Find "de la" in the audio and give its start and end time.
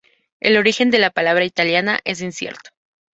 0.89-1.11